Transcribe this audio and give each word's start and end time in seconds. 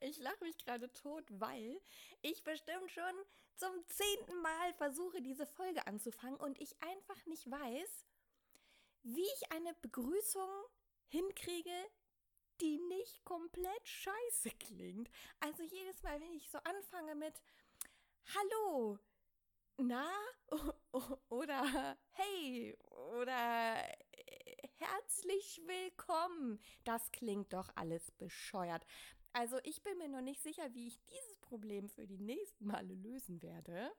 Ich 0.00 0.18
lache 0.18 0.44
mich 0.44 0.58
gerade 0.58 0.92
tot, 0.92 1.24
weil 1.28 1.80
ich 2.22 2.44
bestimmt 2.44 2.90
schon 2.90 3.14
zum 3.56 3.70
zehnten 3.88 4.40
Mal 4.42 4.74
versuche, 4.74 5.22
diese 5.22 5.46
Folge 5.46 5.86
anzufangen 5.86 6.38
und 6.38 6.60
ich 6.60 6.80
einfach 6.82 7.24
nicht 7.26 7.50
weiß, 7.50 8.06
wie 9.02 9.22
ich 9.22 9.52
eine 9.52 9.74
Begrüßung 9.82 10.50
hinkriege, 11.08 11.90
die 12.60 12.78
nicht 12.78 13.24
komplett 13.24 13.88
scheiße 13.88 14.50
klingt. 14.58 15.10
Also 15.40 15.62
jedes 15.62 16.02
Mal, 16.02 16.20
wenn 16.20 16.32
ich 16.34 16.50
so 16.50 16.58
anfange 16.58 17.14
mit 17.14 17.40
Hallo, 18.34 18.98
na 19.78 20.10
oder 21.28 21.96
hey 22.12 22.76
oder 23.14 23.76
äh, 24.12 24.68
herzlich 24.78 25.60
willkommen. 25.66 26.58
Das 26.84 27.12
klingt 27.12 27.52
doch 27.52 27.70
alles 27.74 28.10
bescheuert. 28.12 28.86
Also 29.38 29.58
ich 29.64 29.82
bin 29.82 29.98
mir 29.98 30.08
noch 30.08 30.22
nicht 30.22 30.42
sicher, 30.42 30.72
wie 30.72 30.86
ich 30.86 30.98
dieses 31.04 31.36
Problem 31.36 31.90
für 31.90 32.06
die 32.06 32.16
nächsten 32.16 32.64
Male 32.64 32.94
lösen 32.94 33.42
werde. 33.42 33.92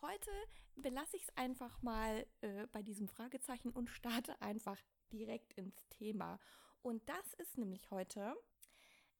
Heute 0.00 0.30
belasse 0.76 1.16
ich 1.16 1.24
es 1.24 1.36
einfach 1.36 1.82
mal 1.82 2.24
äh, 2.42 2.68
bei 2.68 2.80
diesem 2.84 3.08
Fragezeichen 3.08 3.70
und 3.70 3.90
starte 3.90 4.40
einfach 4.40 4.80
direkt 5.10 5.54
ins 5.54 5.74
Thema. 5.88 6.38
Und 6.82 7.08
das 7.08 7.34
ist 7.38 7.58
nämlich 7.58 7.90
heute, 7.90 8.36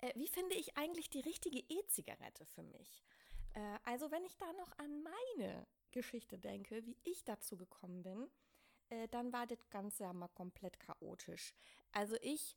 äh, 0.00 0.12
wie 0.14 0.28
finde 0.28 0.54
ich 0.54 0.76
eigentlich 0.76 1.10
die 1.10 1.22
richtige 1.22 1.58
E-Zigarette 1.58 2.46
für 2.46 2.62
mich? 2.62 3.02
Äh, 3.54 3.78
also 3.82 4.12
wenn 4.12 4.24
ich 4.24 4.36
da 4.36 4.52
noch 4.52 4.70
an 4.78 5.02
meine 5.02 5.66
Geschichte 5.90 6.38
denke, 6.38 6.86
wie 6.86 6.96
ich 7.02 7.24
dazu 7.24 7.56
gekommen 7.56 8.04
bin, 8.04 8.30
äh, 8.90 9.08
dann 9.08 9.32
war 9.32 9.48
das 9.48 9.68
Ganze 9.70 10.04
ja 10.04 10.12
mal 10.12 10.28
komplett 10.28 10.78
chaotisch. 10.78 11.52
Also 11.90 12.14
ich 12.22 12.56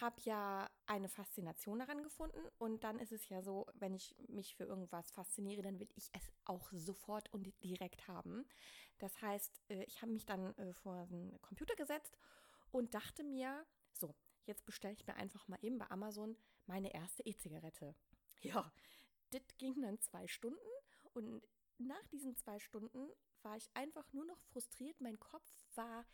habe 0.00 0.20
ja 0.22 0.70
eine 0.86 1.08
Faszination 1.08 1.78
daran 1.78 2.02
gefunden 2.02 2.40
und 2.58 2.84
dann 2.84 2.98
ist 2.98 3.12
es 3.12 3.28
ja 3.28 3.42
so, 3.42 3.66
wenn 3.74 3.94
ich 3.94 4.14
mich 4.28 4.54
für 4.54 4.64
irgendwas 4.64 5.10
fasziniere, 5.10 5.62
dann 5.62 5.78
will 5.78 5.88
ich 5.94 6.10
es 6.12 6.32
auch 6.44 6.70
sofort 6.72 7.32
und 7.32 7.52
direkt 7.62 8.08
haben. 8.08 8.46
Das 8.98 9.20
heißt, 9.20 9.62
äh, 9.68 9.84
ich 9.84 10.02
habe 10.02 10.12
mich 10.12 10.24
dann 10.24 10.54
äh, 10.56 10.72
vor 10.74 11.06
den 11.06 11.40
Computer 11.42 11.74
gesetzt 11.76 12.16
und 12.70 12.94
dachte 12.94 13.24
mir, 13.24 13.66
so, 13.92 14.14
jetzt 14.44 14.64
bestelle 14.64 14.94
ich 14.94 15.06
mir 15.06 15.14
einfach 15.14 15.48
mal 15.48 15.58
eben 15.62 15.78
bei 15.78 15.90
Amazon 15.90 16.36
meine 16.66 16.92
erste 16.94 17.22
E-Zigarette. 17.24 17.94
Ja, 18.40 18.72
das 19.30 19.42
ging 19.58 19.80
dann 19.82 20.00
zwei 20.00 20.26
Stunden 20.26 20.58
und 21.14 21.42
nach 21.78 22.06
diesen 22.08 22.36
zwei 22.36 22.58
Stunden 22.58 23.10
war 23.42 23.56
ich 23.56 23.70
einfach 23.74 24.12
nur 24.12 24.24
noch 24.24 24.40
frustriert. 24.40 25.00
Mein 25.00 25.18
Kopf 25.20 25.48
war 25.74 26.04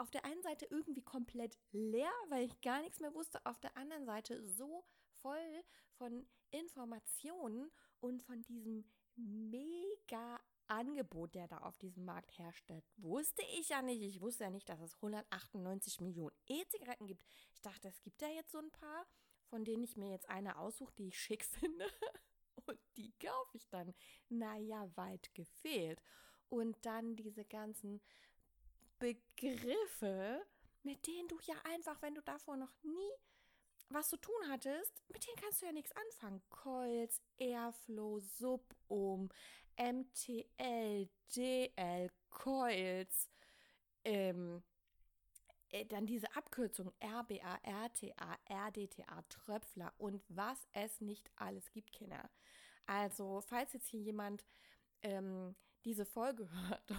auf 0.00 0.10
der 0.10 0.24
einen 0.24 0.42
Seite 0.42 0.66
irgendwie 0.70 1.02
komplett 1.02 1.58
leer, 1.72 2.10
weil 2.30 2.46
ich 2.46 2.60
gar 2.62 2.80
nichts 2.80 3.00
mehr 3.00 3.14
wusste, 3.14 3.44
auf 3.44 3.60
der 3.60 3.76
anderen 3.76 4.06
Seite 4.06 4.42
so 4.48 4.82
voll 5.20 5.62
von 5.98 6.26
Informationen 6.50 7.70
und 8.00 8.22
von 8.22 8.40
diesem 8.40 8.84
mega 9.16 10.40
Angebot, 10.68 11.34
der 11.34 11.48
da 11.48 11.58
auf 11.58 11.76
diesem 11.78 12.06
Markt 12.06 12.38
herrscht, 12.38 12.64
wusste 12.96 13.42
ich 13.58 13.68
ja 13.68 13.82
nicht. 13.82 14.00
Ich 14.02 14.22
wusste 14.22 14.44
ja 14.44 14.50
nicht, 14.50 14.68
dass 14.70 14.80
es 14.80 14.94
198 14.94 16.00
Millionen 16.00 16.36
E-Zigaretten 16.46 17.06
gibt. 17.06 17.24
Ich 17.52 17.60
dachte, 17.60 17.88
es 17.88 18.00
gibt 18.00 18.22
ja 18.22 18.28
jetzt 18.28 18.52
so 18.52 18.58
ein 18.58 18.70
paar, 18.70 19.06
von 19.48 19.64
denen 19.64 19.82
ich 19.82 19.96
mir 19.96 20.10
jetzt 20.10 20.30
eine 20.30 20.56
aussuche, 20.56 20.94
die 20.94 21.08
ich 21.08 21.20
schick 21.20 21.44
finde. 21.60 21.86
Und 22.66 22.78
die 22.96 23.12
kaufe 23.18 23.56
ich 23.56 23.68
dann. 23.68 23.92
Naja, 24.30 24.88
weit 24.96 25.34
gefehlt. 25.34 26.00
Und 26.48 26.76
dann 26.86 27.16
diese 27.16 27.44
ganzen 27.44 28.00
Begriffe, 29.00 30.46
mit 30.84 31.06
denen 31.06 31.26
du 31.26 31.38
ja 31.42 31.54
einfach, 31.64 32.00
wenn 32.02 32.14
du 32.14 32.22
davor 32.22 32.56
noch 32.56 32.72
nie 32.82 33.10
was 33.88 34.08
zu 34.08 34.16
tun 34.18 34.40
hattest, 34.48 35.02
mit 35.08 35.26
denen 35.26 35.36
kannst 35.36 35.60
du 35.60 35.66
ja 35.66 35.72
nichts 35.72 35.90
anfangen. 35.96 36.40
Coils, 36.48 37.20
Airflow, 37.38 38.20
Subum, 38.20 39.28
MTL, 39.76 41.08
DL, 41.34 42.10
Coils, 42.30 43.28
ähm, 44.04 44.62
äh, 45.70 45.86
dann 45.86 46.06
diese 46.06 46.34
Abkürzung 46.36 46.92
RBA, 47.02 47.58
RTA, 47.64 48.38
RDTA, 48.48 49.22
Tröpfler 49.28 49.92
und 49.98 50.22
was 50.28 50.68
es 50.72 51.00
nicht 51.00 51.30
alles 51.36 51.70
gibt, 51.72 51.92
Kinder. 51.92 52.30
Also, 52.86 53.40
falls 53.40 53.72
jetzt 53.72 53.88
hier 53.88 54.00
jemand 54.00 54.44
ähm, 55.02 55.56
diese 55.84 56.04
Folge 56.04 56.48
hört 56.68 56.94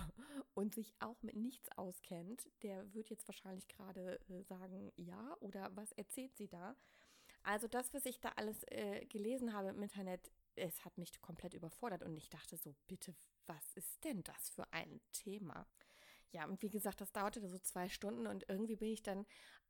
und 0.53 0.75
sich 0.75 0.93
auch 0.99 1.21
mit 1.21 1.35
nichts 1.35 1.69
auskennt, 1.77 2.49
der 2.63 2.93
wird 2.93 3.09
jetzt 3.09 3.27
wahrscheinlich 3.27 3.67
gerade 3.67 4.19
äh, 4.29 4.43
sagen, 4.43 4.91
ja, 4.95 5.35
oder 5.39 5.75
was 5.75 5.91
erzählt 5.93 6.35
sie 6.35 6.47
da? 6.47 6.75
Also 7.43 7.67
das, 7.67 7.93
was 7.93 8.05
ich 8.05 8.19
da 8.19 8.29
alles 8.35 8.63
äh, 8.67 9.05
gelesen 9.05 9.53
habe 9.53 9.69
im 9.69 9.81
Internet, 9.81 10.31
es 10.55 10.85
hat 10.85 10.97
mich 10.97 11.21
komplett 11.21 11.53
überfordert 11.53 12.03
und 12.03 12.15
ich 12.17 12.29
dachte 12.29 12.57
so, 12.57 12.75
bitte, 12.87 13.15
was 13.47 13.73
ist 13.73 14.03
denn 14.03 14.23
das 14.23 14.49
für 14.49 14.71
ein 14.71 15.01
Thema? 15.11 15.67
Ja, 16.31 16.45
und 16.45 16.61
wie 16.61 16.69
gesagt, 16.69 17.01
das 17.01 17.11
dauerte 17.11 17.45
so 17.47 17.57
zwei 17.59 17.89
Stunden 17.89 18.27
und 18.27 18.45
irgendwie 18.47 18.75
bin 18.75 18.89
ich 18.89 19.03
dann 19.03 19.25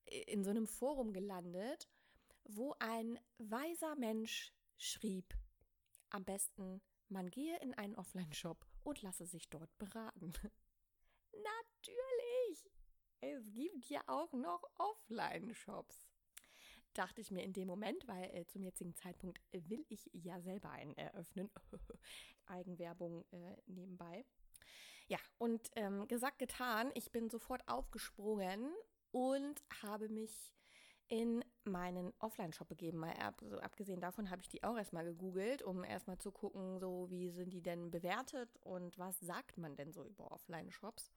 äh, 0.06 0.22
in 0.24 0.44
so 0.44 0.50
einem 0.50 0.68
Forum 0.68 1.14
gelandet, 1.14 1.90
wo 2.44 2.76
ein 2.80 3.20
weiser 3.38 3.96
Mensch 3.96 4.54
schrieb, 4.78 5.34
am 6.10 6.26
besten 6.26 6.82
man 7.08 7.30
gehe 7.30 7.58
in 7.60 7.74
einen 7.74 7.96
Offline-Shop 7.96 8.66
und 8.84 9.02
lasse 9.02 9.26
sich 9.26 9.50
dort 9.50 9.78
beraten. 9.78 10.34
Natürlich! 11.34 12.70
Es 13.22 13.52
gibt 13.54 13.90
ja 13.90 14.02
auch 14.08 14.34
noch 14.34 14.64
Offline-Shops. 14.78 16.08
Dachte 16.94 17.22
ich 17.22 17.32
mir 17.32 17.44
in 17.44 17.54
dem 17.54 17.68
Moment, 17.68 18.08
weil 18.08 18.26
äh, 18.36 18.46
zum 18.48 18.64
jetzigen 18.64 18.96
Zeitpunkt 18.96 19.40
will 19.52 19.86
ich 19.90 20.10
ja 20.14 20.42
selber 20.42 20.72
einen 20.72 20.98
eröffnen. 20.98 21.50
Eigenwerbung 22.48 23.24
äh, 23.32 23.56
nebenbei. 23.68 24.26
Ja, 25.08 25.20
und 25.38 25.70
ähm, 25.76 26.08
gesagt, 26.08 26.40
getan, 26.40 26.92
ich 26.96 27.12
bin 27.12 27.30
sofort 27.30 27.68
aufgesprungen 27.68 28.74
und 29.12 29.64
habe 29.82 30.10
mich 30.10 30.54
in 31.12 31.44
meinen 31.66 32.14
Offline-Shop 32.20 32.70
begeben. 32.70 32.98
Mal 32.98 33.12
ab, 33.18 33.42
so 33.42 33.60
abgesehen 33.60 34.00
davon 34.00 34.30
habe 34.30 34.42
ich 34.42 34.48
die 34.48 34.64
auch 34.64 34.78
erstmal 34.78 35.04
gegoogelt, 35.04 35.62
um 35.62 35.84
erstmal 35.84 36.18
zu 36.18 36.32
gucken, 36.32 36.80
so 36.80 37.12
wie 37.12 37.30
sind 37.30 37.52
die 37.52 37.62
denn 37.62 37.92
bewertet 37.92 38.50
und 38.62 38.98
was 38.98 39.20
sagt 39.20 39.58
man 39.58 39.76
denn 39.76 39.92
so 39.92 40.06
über 40.06 40.32
Offline-Shops. 40.32 41.12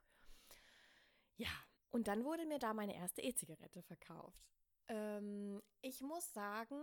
Ja, 1.37 1.53
und 1.91 2.09
dann 2.09 2.25
wurde 2.25 2.45
mir 2.45 2.59
da 2.59 2.75
meine 2.75 2.97
erste 2.97 3.23
E-Zigarette 3.23 3.83
verkauft. 3.83 4.51
Ähm, 4.89 5.63
ich 5.81 6.01
muss 6.01 6.33
sagen, 6.33 6.83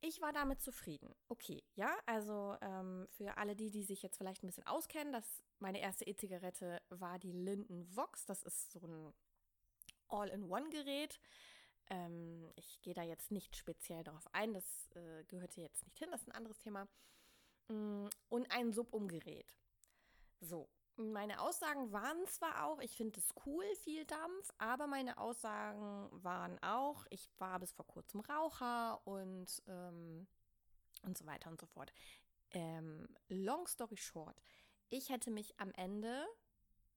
ich 0.00 0.20
war 0.20 0.32
damit 0.32 0.60
zufrieden. 0.60 1.14
Okay, 1.28 1.62
ja, 1.76 1.96
also 2.06 2.56
ähm, 2.60 3.06
für 3.10 3.36
alle 3.38 3.54
die, 3.54 3.70
die 3.70 3.84
sich 3.84 4.02
jetzt 4.02 4.16
vielleicht 4.16 4.42
ein 4.42 4.48
bisschen 4.48 4.66
auskennen, 4.66 5.12
dass 5.12 5.44
meine 5.60 5.80
erste 5.80 6.06
E-Zigarette 6.06 6.82
war 6.88 7.20
die 7.20 7.32
Linden 7.32 7.86
Vox. 7.94 8.26
Das 8.26 8.42
ist 8.42 8.72
so 8.72 8.80
ein 8.80 9.14
All-in-One-Gerät. 10.08 11.20
Ähm, 11.90 12.50
ich 12.56 12.80
gehe 12.82 12.94
da 12.94 13.02
jetzt 13.02 13.30
nicht 13.30 13.56
speziell 13.56 14.04
darauf 14.04 14.26
ein, 14.32 14.52
das 14.54 14.88
äh, 14.94 15.24
gehört 15.24 15.52
hier 15.54 15.64
jetzt 15.64 15.84
nicht 15.84 15.98
hin, 15.98 16.08
das 16.10 16.22
ist 16.22 16.28
ein 16.28 16.36
anderes 16.36 16.58
Thema. 16.58 16.88
Mm, 17.68 18.06
und 18.28 18.50
ein 18.50 18.72
Subumgerät. 18.72 19.52
So, 20.40 20.68
meine 20.96 21.40
Aussagen 21.40 21.92
waren 21.92 22.26
zwar 22.28 22.64
auch, 22.64 22.80
ich 22.80 22.96
finde 22.96 23.18
es 23.18 23.34
cool, 23.46 23.64
viel 23.76 24.04
Dampf, 24.04 24.50
aber 24.58 24.86
meine 24.86 25.18
Aussagen 25.18 26.08
waren 26.22 26.62
auch, 26.62 27.04
ich 27.10 27.28
war 27.38 27.58
bis 27.58 27.72
vor 27.72 27.86
kurzem 27.86 28.20
Raucher 28.20 29.04
und, 29.06 29.62
ähm, 29.66 30.26
und 31.02 31.18
so 31.18 31.26
weiter 31.26 31.50
und 31.50 31.60
so 31.60 31.66
fort. 31.66 31.92
Ähm, 32.52 33.08
long 33.28 33.66
story 33.66 33.96
short, 33.96 34.40
ich 34.88 35.08
hätte 35.08 35.30
mich 35.30 35.58
am 35.58 35.72
Ende 35.72 36.26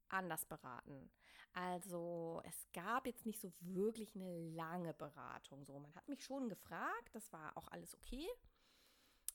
anders 0.09 0.45
beraten. 0.45 1.09
Also 1.57 2.39
es 2.45 2.71
gab 2.71 3.07
jetzt 3.07 3.25
nicht 3.25 3.41
so 3.41 3.51
wirklich 3.61 4.15
eine 4.15 4.37
lange 4.51 4.93
Beratung. 4.93 5.65
So, 5.65 5.79
man 5.79 5.95
hat 5.95 6.07
mich 6.07 6.23
schon 6.23 6.49
gefragt, 6.49 7.09
das 7.13 7.33
war 7.33 7.57
auch 7.57 7.67
alles 7.69 7.95
okay. 7.95 8.27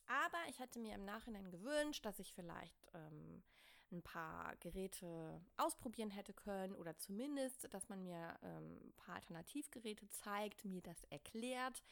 Aber 0.06 0.38
ich 0.48 0.60
hätte 0.60 0.78
mir 0.78 0.94
im 0.94 1.04
Nachhinein 1.04 1.50
gewünscht, 1.50 2.04
dass 2.04 2.20
ich 2.20 2.32
vielleicht 2.32 2.86
ähm, 2.94 3.42
ein 3.90 4.02
paar 4.02 4.54
Geräte 4.56 5.40
ausprobieren 5.56 6.10
hätte 6.10 6.32
können 6.32 6.76
oder 6.76 6.96
zumindest, 6.96 7.72
dass 7.74 7.88
man 7.88 8.04
mir 8.04 8.38
ähm, 8.44 8.78
ein 8.84 8.92
paar 8.96 9.16
Alternativgeräte 9.16 10.08
zeigt, 10.08 10.64
mir 10.64 10.80
das 10.80 11.02
erklärt, 11.10 11.82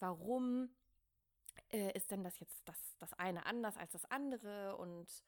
warum 0.00 0.70
äh, 1.70 1.96
ist 1.96 2.10
denn 2.10 2.24
das 2.24 2.40
jetzt 2.40 2.68
das, 2.68 2.96
das 2.98 3.12
eine 3.12 3.46
anders 3.46 3.76
als 3.76 3.92
das 3.92 4.04
andere 4.06 4.76
und 4.76 5.24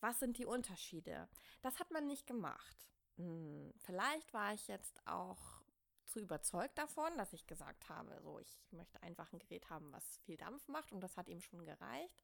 was 0.00 0.18
sind 0.18 0.38
die 0.38 0.46
Unterschiede? 0.46 1.28
Das 1.60 1.78
hat 1.78 1.92
man 1.92 2.08
nicht 2.08 2.26
gemacht. 2.26 2.88
Hm, 3.22 3.72
vielleicht 3.78 4.32
war 4.32 4.52
ich 4.54 4.66
jetzt 4.68 5.00
auch 5.06 5.62
zu 6.06 6.20
überzeugt 6.20 6.76
davon, 6.76 7.16
dass 7.16 7.32
ich 7.32 7.46
gesagt 7.46 7.88
habe, 7.88 8.20
so 8.20 8.38
ich 8.40 8.60
möchte 8.72 9.02
einfach 9.02 9.32
ein 9.32 9.38
Gerät 9.38 9.70
haben, 9.70 9.92
was 9.92 10.18
viel 10.24 10.36
Dampf 10.36 10.68
macht 10.68 10.92
und 10.92 11.00
das 11.00 11.16
hat 11.16 11.28
ihm 11.28 11.40
schon 11.40 11.64
gereicht. 11.64 12.22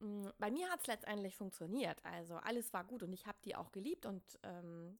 Hm, 0.00 0.32
bei 0.38 0.50
mir 0.50 0.68
hat 0.70 0.80
es 0.80 0.86
letztendlich 0.88 1.36
funktioniert, 1.36 2.04
also 2.04 2.34
alles 2.36 2.72
war 2.72 2.84
gut 2.84 3.02
und 3.02 3.12
ich 3.12 3.26
habe 3.26 3.38
die 3.44 3.54
auch 3.56 3.70
geliebt 3.72 4.06
und 4.06 4.22
ähm, 4.42 4.98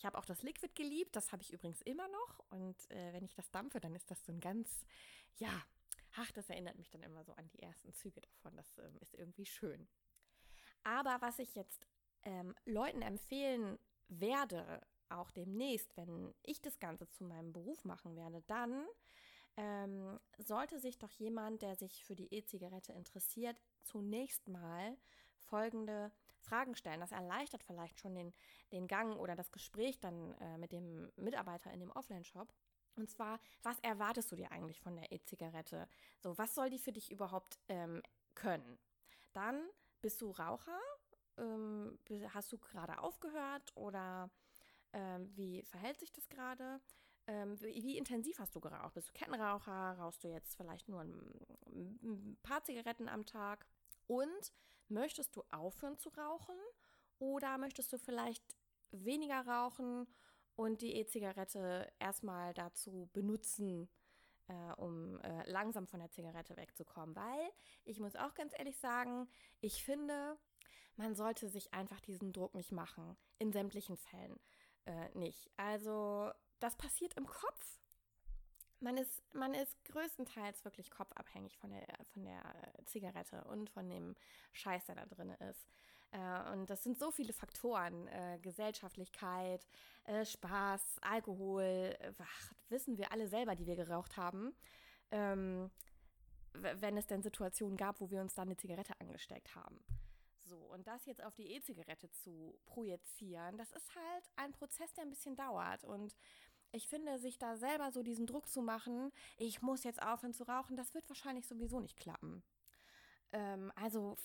Ich 0.00 0.06
habe 0.06 0.16
auch 0.16 0.24
das 0.24 0.42
Liquid 0.42 0.72
geliebt, 0.74 1.14
das 1.14 1.30
habe 1.30 1.42
ich 1.42 1.52
übrigens 1.52 1.82
immer 1.82 2.08
noch. 2.08 2.38
Und 2.48 2.90
äh, 2.90 3.12
wenn 3.12 3.24
ich 3.24 3.34
das 3.34 3.50
dampfe, 3.50 3.80
dann 3.80 3.94
ist 3.94 4.10
das 4.10 4.24
so 4.24 4.32
ein 4.32 4.40
ganz, 4.40 4.86
ja, 5.36 5.62
ach, 6.16 6.32
das 6.32 6.48
erinnert 6.48 6.76
mich 6.78 6.88
dann 6.88 7.02
immer 7.02 7.22
so 7.22 7.32
an 7.34 7.48
die 7.50 7.60
ersten 7.62 7.92
Züge 7.92 8.22
davon. 8.22 8.56
Das 8.56 8.78
ähm, 8.78 8.96
ist 9.00 9.14
irgendwie 9.14 9.44
schön. 9.44 9.88
Aber 10.84 11.18
was 11.20 11.38
ich 11.38 11.54
jetzt 11.54 11.86
ähm, 12.22 12.54
Leuten 12.64 13.02
empfehlen 13.02 13.78
werde, 14.10 14.80
auch 15.08 15.30
demnächst, 15.30 15.96
wenn 15.96 16.34
ich 16.42 16.60
das 16.60 16.78
Ganze 16.78 17.08
zu 17.08 17.24
meinem 17.24 17.52
Beruf 17.52 17.84
machen 17.84 18.16
werde, 18.16 18.42
dann 18.46 18.86
ähm, 19.56 20.20
sollte 20.38 20.78
sich 20.78 20.98
doch 20.98 21.10
jemand, 21.12 21.62
der 21.62 21.74
sich 21.76 22.04
für 22.04 22.14
die 22.14 22.32
E-Zigarette 22.32 22.92
interessiert, 22.92 23.60
zunächst 23.82 24.48
mal 24.48 24.96
folgende 25.38 26.12
Fragen 26.38 26.76
stellen. 26.76 27.00
Das 27.00 27.12
erleichtert 27.12 27.64
vielleicht 27.64 27.98
schon 27.98 28.14
den, 28.14 28.32
den 28.72 28.86
Gang 28.86 29.16
oder 29.18 29.34
das 29.34 29.50
Gespräch 29.50 29.98
dann 30.00 30.34
äh, 30.34 30.58
mit 30.58 30.72
dem 30.72 31.10
Mitarbeiter 31.16 31.72
in 31.72 31.80
dem 31.80 31.90
Offline-Shop. 31.90 32.52
Und 32.96 33.10
zwar, 33.10 33.40
was 33.62 33.78
erwartest 33.80 34.30
du 34.30 34.36
dir 34.36 34.52
eigentlich 34.52 34.80
von 34.80 34.94
der 34.96 35.10
E-Zigarette? 35.12 35.88
So, 36.20 36.36
was 36.38 36.54
soll 36.54 36.70
die 36.70 36.78
für 36.78 36.92
dich 36.92 37.10
überhaupt 37.10 37.58
ähm, 37.68 38.02
können? 38.34 38.78
Dann 39.32 39.62
bist 40.00 40.20
du 40.20 40.30
Raucher? 40.30 40.78
Ähm, 41.40 41.98
hast 42.34 42.52
du 42.52 42.58
gerade 42.58 42.98
aufgehört 42.98 43.72
oder 43.74 44.30
ähm, 44.92 45.30
wie 45.36 45.62
verhält 45.62 45.98
sich 46.00 46.12
das 46.12 46.28
gerade? 46.28 46.80
Ähm, 47.26 47.60
wie, 47.60 47.82
wie, 47.82 47.98
intensiv 47.98 48.38
hast 48.38 48.54
du 48.54 48.60
geraucht? 48.60 48.94
Bist 48.94 49.08
du 49.08 49.12
Kettenraucher? 49.12 49.96
Rauchst 49.98 50.24
du 50.24 50.28
jetzt 50.28 50.56
vielleicht 50.56 50.88
nur 50.88 51.00
ein, 51.00 51.46
ein 51.66 52.38
paar 52.42 52.62
Zigaretten 52.64 53.08
am 53.08 53.24
Tag? 53.24 53.66
Und 54.06 54.52
möchtest 54.88 55.36
du 55.36 55.44
aufhören 55.50 55.96
zu 55.98 56.08
rauchen 56.10 56.56
oder 57.18 57.58
möchtest 57.58 57.92
du 57.92 57.98
vielleicht 57.98 58.42
weniger 58.90 59.46
rauchen 59.46 60.08
und 60.56 60.82
die 60.82 60.96
E-Zigarette 60.96 61.92
erstmal 62.00 62.52
dazu 62.54 63.08
benutzen, 63.12 63.88
äh, 64.48 64.72
um 64.76 65.20
äh, 65.20 65.48
langsam 65.48 65.86
von 65.86 66.00
der 66.00 66.10
Zigarette 66.10 66.56
wegzukommen? 66.56 67.14
Weil 67.14 67.50
ich 67.84 68.00
muss 68.00 68.16
auch 68.16 68.34
ganz 68.34 68.52
ehrlich 68.58 68.78
sagen, 68.78 69.28
ich 69.60 69.84
finde, 69.84 70.36
man 70.96 71.14
sollte 71.14 71.48
sich 71.48 71.72
einfach 71.72 72.00
diesen 72.00 72.32
Druck 72.32 72.54
nicht 72.54 72.72
machen. 72.72 73.16
In 73.38 73.52
sämtlichen 73.52 73.96
Fällen 73.96 74.38
äh, 74.86 75.08
nicht. 75.18 75.50
Also, 75.56 76.30
das 76.58 76.76
passiert 76.76 77.14
im 77.14 77.26
Kopf 77.26 77.80
man 78.80 78.96
ist, 78.96 79.22
man 79.34 79.54
ist 79.54 79.84
größtenteils 79.84 80.64
wirklich 80.64 80.90
kopfabhängig 80.90 81.56
von 81.58 81.70
der, 81.70 81.86
von 82.12 82.24
der 82.24 82.42
Zigarette 82.86 83.44
und 83.44 83.70
von 83.70 83.88
dem 83.88 84.14
Scheiß, 84.52 84.86
der 84.86 84.96
da 84.96 85.06
drin 85.06 85.30
ist. 85.50 85.68
Äh, 86.12 86.52
und 86.52 86.68
das 86.70 86.82
sind 86.82 86.98
so 86.98 87.10
viele 87.10 87.32
Faktoren. 87.32 88.08
Äh, 88.08 88.38
Gesellschaftlichkeit, 88.40 89.66
äh, 90.04 90.24
Spaß, 90.24 90.98
Alkohol, 91.02 91.96
ach, 92.18 92.52
wissen 92.68 92.96
wir 92.96 93.12
alle 93.12 93.28
selber, 93.28 93.54
die 93.54 93.66
wir 93.66 93.76
geraucht 93.76 94.16
haben. 94.16 94.54
Ähm, 95.10 95.70
wenn 96.52 96.96
es 96.96 97.06
denn 97.06 97.22
Situationen 97.22 97.76
gab, 97.76 98.00
wo 98.00 98.10
wir 98.10 98.20
uns 98.20 98.34
dann 98.34 98.48
eine 98.48 98.56
Zigarette 98.56 98.98
angesteckt 98.98 99.54
haben. 99.54 99.78
So, 100.50 100.56
und 100.56 100.88
das 100.88 101.06
jetzt 101.06 101.22
auf 101.22 101.36
die 101.36 101.52
E-Zigarette 101.54 102.10
zu 102.10 102.58
projizieren, 102.66 103.56
das 103.56 103.70
ist 103.70 103.94
halt 103.94 104.30
ein 104.34 104.50
Prozess, 104.50 104.92
der 104.94 105.04
ein 105.04 105.10
bisschen 105.10 105.36
dauert. 105.36 105.84
Und 105.84 106.16
ich 106.72 106.88
finde, 106.88 107.20
sich 107.20 107.38
da 107.38 107.56
selber 107.56 107.92
so 107.92 108.02
diesen 108.02 108.26
Druck 108.26 108.48
zu 108.48 108.60
machen, 108.60 109.12
ich 109.38 109.62
muss 109.62 109.84
jetzt 109.84 110.02
aufhören 110.02 110.34
zu 110.34 110.42
rauchen, 110.42 110.76
das 110.76 110.92
wird 110.92 111.08
wahrscheinlich 111.08 111.46
sowieso 111.46 111.78
nicht 111.78 111.96
klappen. 111.96 112.42
Ähm, 113.30 113.70
also 113.76 114.16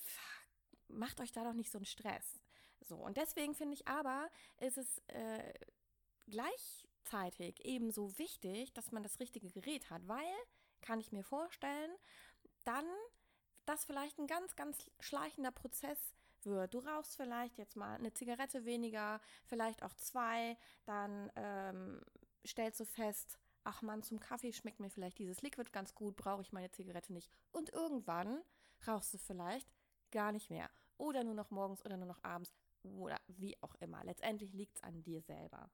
macht 0.87 1.19
euch 1.21 1.31
da 1.31 1.43
doch 1.43 1.53
nicht 1.53 1.71
so 1.71 1.77
einen 1.77 1.85
Stress. 1.85 2.41
So, 2.81 2.95
und 2.97 3.17
deswegen 3.17 3.53
finde 3.53 3.75
ich 3.75 3.87
aber, 3.87 4.27
ist 4.57 4.79
es 4.79 4.97
äh, 5.07 5.53
gleichzeitig 6.25 7.63
ebenso 7.65 8.17
wichtig, 8.17 8.73
dass 8.73 8.91
man 8.91 9.03
das 9.03 9.19
richtige 9.19 9.51
Gerät 9.51 9.91
hat, 9.91 10.07
weil, 10.07 10.33
kann 10.81 10.99
ich 10.99 11.11
mir 11.11 11.23
vorstellen, 11.23 11.91
dann 12.63 12.85
das 13.65 13.85
vielleicht 13.85 14.19
ein 14.19 14.27
ganz, 14.27 14.55
ganz 14.55 14.89
schleichender 14.99 15.51
Prozess 15.51 16.13
wird. 16.43 16.73
Du 16.73 16.79
rauchst 16.79 17.15
vielleicht 17.15 17.57
jetzt 17.57 17.75
mal 17.75 17.95
eine 17.95 18.13
Zigarette 18.13 18.65
weniger, 18.65 19.19
vielleicht 19.45 19.83
auch 19.83 19.93
zwei, 19.93 20.57
dann 20.85 21.31
ähm, 21.35 22.01
stellst 22.45 22.79
du 22.79 22.85
fest, 22.85 23.39
ach 23.63 23.81
man, 23.81 24.03
zum 24.03 24.19
Kaffee 24.19 24.53
schmeckt 24.53 24.79
mir 24.79 24.89
vielleicht 24.89 25.17
dieses 25.19 25.41
Liquid 25.41 25.71
ganz 25.71 25.95
gut, 25.95 26.15
brauche 26.15 26.41
ich 26.41 26.53
meine 26.53 26.71
Zigarette 26.71 27.13
nicht. 27.13 27.29
Und 27.51 27.71
irgendwann 27.71 28.41
rauchst 28.87 29.13
du 29.13 29.17
vielleicht 29.17 29.67
gar 30.11 30.31
nicht 30.31 30.49
mehr. 30.49 30.69
Oder 30.97 31.23
nur 31.23 31.33
noch 31.33 31.51
morgens 31.51 31.83
oder 31.83 31.97
nur 31.97 32.07
noch 32.07 32.23
abends 32.23 32.53
oder 32.83 33.19
wie 33.27 33.61
auch 33.61 33.75
immer. 33.75 34.03
Letztendlich 34.03 34.53
liegt 34.53 34.77
es 34.77 34.83
an 34.83 35.01
dir 35.01 35.21
selber. 35.21 35.69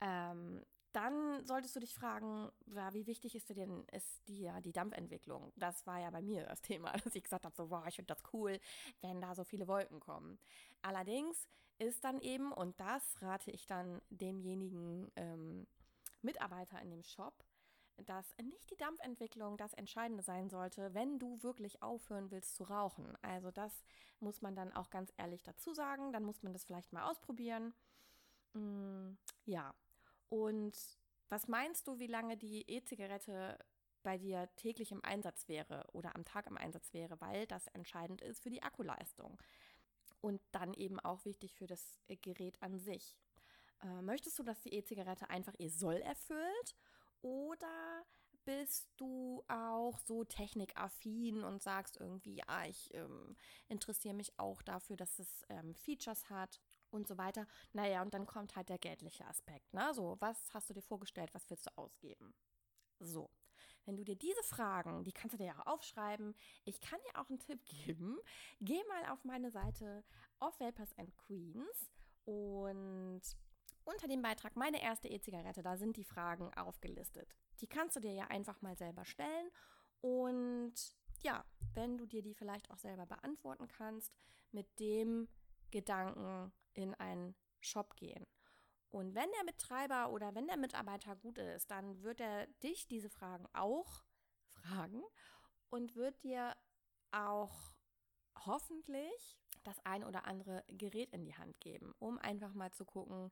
Ähm, 0.00 0.64
dann 0.98 1.44
solltest 1.46 1.76
du 1.76 1.80
dich 1.80 1.94
fragen, 1.94 2.50
ja, 2.66 2.92
wie 2.92 3.06
wichtig 3.06 3.36
ist 3.36 3.48
dir 3.48 3.54
denn 3.54 3.84
ist 3.92 4.26
die, 4.26 4.40
ja, 4.40 4.60
die 4.60 4.72
Dampfentwicklung? 4.72 5.52
Das 5.54 5.86
war 5.86 6.00
ja 6.00 6.10
bei 6.10 6.20
mir 6.20 6.44
das 6.44 6.60
Thema, 6.60 6.92
dass 7.04 7.14
ich 7.14 7.22
gesagt 7.22 7.44
habe, 7.44 7.54
so, 7.54 7.70
wow, 7.70 7.86
ich 7.86 7.94
finde 7.94 8.12
das 8.12 8.22
cool, 8.32 8.58
wenn 9.00 9.20
da 9.20 9.36
so 9.36 9.44
viele 9.44 9.68
Wolken 9.68 10.00
kommen. 10.00 10.40
Allerdings 10.82 11.48
ist 11.78 12.02
dann 12.02 12.20
eben, 12.20 12.50
und 12.50 12.80
das 12.80 13.22
rate 13.22 13.52
ich 13.52 13.66
dann 13.66 14.02
demjenigen 14.10 15.12
ähm, 15.14 15.68
Mitarbeiter 16.20 16.82
in 16.82 16.90
dem 16.90 17.04
Shop, 17.04 17.44
dass 17.98 18.34
nicht 18.42 18.68
die 18.68 18.76
Dampfentwicklung 18.76 19.56
das 19.56 19.74
Entscheidende 19.74 20.24
sein 20.24 20.50
sollte, 20.50 20.94
wenn 20.94 21.20
du 21.20 21.40
wirklich 21.44 21.80
aufhören 21.80 22.32
willst 22.32 22.56
zu 22.56 22.64
rauchen. 22.64 23.16
Also 23.22 23.52
das 23.52 23.84
muss 24.18 24.42
man 24.42 24.56
dann 24.56 24.72
auch 24.72 24.90
ganz 24.90 25.12
ehrlich 25.16 25.44
dazu 25.44 25.74
sagen. 25.74 26.12
Dann 26.12 26.24
muss 26.24 26.42
man 26.42 26.52
das 26.52 26.64
vielleicht 26.64 26.92
mal 26.92 27.08
ausprobieren. 27.08 27.72
Mm, 28.54 29.12
ja. 29.44 29.72
Und 30.28 30.76
was 31.28 31.48
meinst 31.48 31.86
du, 31.86 31.98
wie 31.98 32.06
lange 32.06 32.36
die 32.36 32.68
E-Zigarette 32.68 33.58
bei 34.02 34.18
dir 34.18 34.48
täglich 34.56 34.92
im 34.92 35.04
Einsatz 35.04 35.48
wäre 35.48 35.84
oder 35.92 36.14
am 36.14 36.24
Tag 36.24 36.46
im 36.46 36.56
Einsatz 36.56 36.92
wäre, 36.92 37.20
weil 37.20 37.46
das 37.46 37.66
entscheidend 37.68 38.22
ist 38.22 38.42
für 38.42 38.50
die 38.50 38.62
Akkuleistung 38.62 39.38
und 40.20 40.40
dann 40.52 40.74
eben 40.74 41.00
auch 41.00 41.24
wichtig 41.24 41.54
für 41.54 41.66
das 41.66 41.98
Gerät 42.22 42.62
an 42.62 42.78
sich. 42.78 43.16
Äh, 43.82 44.02
möchtest 44.02 44.38
du, 44.38 44.42
dass 44.42 44.60
die 44.60 44.74
E-Zigarette 44.74 45.30
einfach 45.30 45.54
ihr 45.58 45.70
Soll 45.70 45.96
erfüllt? 45.96 46.76
Oder 47.22 48.04
bist 48.44 48.88
du 48.96 49.44
auch 49.48 49.98
so 49.98 50.24
technikaffin 50.24 51.44
und 51.44 51.62
sagst 51.62 51.98
irgendwie, 51.98 52.36
ja, 52.36 52.64
ich 52.64 52.92
ähm, 52.94 53.36
interessiere 53.68 54.14
mich 54.14 54.38
auch 54.38 54.62
dafür, 54.62 54.96
dass 54.96 55.18
es 55.18 55.44
ähm, 55.50 55.74
Features 55.74 56.30
hat 56.30 56.58
und 56.90 57.06
so 57.06 57.18
weiter. 57.18 57.46
Naja, 57.72 58.02
und 58.02 58.14
dann 58.14 58.26
kommt 58.26 58.56
halt 58.56 58.68
der 58.68 58.78
geldliche 58.78 59.26
Aspekt. 59.26 59.72
Ne? 59.72 59.92
So, 59.94 60.16
was 60.20 60.52
hast 60.54 60.70
du 60.70 60.74
dir 60.74 60.82
vorgestellt, 60.82 61.32
was 61.34 61.48
willst 61.50 61.66
du 61.66 61.76
ausgeben? 61.76 62.34
So, 63.00 63.30
wenn 63.84 63.96
du 63.96 64.04
dir 64.04 64.16
diese 64.16 64.42
Fragen, 64.42 65.04
die 65.04 65.12
kannst 65.12 65.34
du 65.34 65.38
dir 65.38 65.46
ja 65.46 65.58
auch 65.58 65.74
aufschreiben. 65.74 66.34
Ich 66.64 66.80
kann 66.80 66.98
dir 67.08 67.20
auch 67.20 67.28
einen 67.28 67.38
Tipp 67.38 67.64
geben. 67.64 68.18
Geh 68.60 68.82
mal 68.84 69.12
auf 69.12 69.24
meine 69.24 69.50
Seite 69.50 70.04
Off 70.40 70.60
Vapors 70.60 70.96
and 70.98 71.16
Queens 71.16 71.90
und 72.24 73.22
unter 73.84 74.06
dem 74.06 74.20
Beitrag 74.20 74.56
Meine 74.56 74.82
erste 74.82 75.08
E-Zigarette, 75.08 75.62
da 75.62 75.78
sind 75.78 75.96
die 75.96 76.04
Fragen 76.04 76.52
aufgelistet. 76.54 77.34
Die 77.60 77.66
kannst 77.66 77.96
du 77.96 78.00
dir 78.00 78.12
ja 78.12 78.26
einfach 78.26 78.60
mal 78.60 78.76
selber 78.76 79.06
stellen 79.06 79.50
und 80.02 80.74
ja, 81.22 81.44
wenn 81.74 81.96
du 81.96 82.06
dir 82.06 82.22
die 82.22 82.34
vielleicht 82.34 82.70
auch 82.70 82.78
selber 82.78 83.06
beantworten 83.06 83.66
kannst, 83.68 84.12
mit 84.52 84.78
dem 84.78 85.28
Gedanken 85.70 86.52
in 86.74 86.94
einen 86.94 87.34
Shop 87.60 87.96
gehen. 87.96 88.26
Und 88.90 89.14
wenn 89.14 89.30
der 89.38 89.44
Betreiber 89.44 90.10
oder 90.10 90.34
wenn 90.34 90.46
der 90.46 90.56
Mitarbeiter 90.56 91.14
gut 91.16 91.38
ist, 91.38 91.70
dann 91.70 92.02
wird 92.02 92.20
er 92.20 92.46
dich 92.62 92.86
diese 92.88 93.10
Fragen 93.10 93.46
auch 93.52 94.04
fragen 94.48 95.02
und 95.68 95.94
wird 95.94 96.22
dir 96.24 96.56
auch 97.10 97.74
hoffentlich 98.46 99.36
das 99.64 99.78
ein 99.84 100.04
oder 100.04 100.26
andere 100.26 100.64
Gerät 100.68 101.10
in 101.12 101.24
die 101.24 101.36
Hand 101.36 101.60
geben, 101.60 101.94
um 101.98 102.18
einfach 102.18 102.54
mal 102.54 102.72
zu 102.72 102.84
gucken, 102.84 103.30